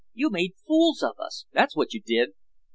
[0.15, 2.31] You made fools of us, that's what you did!"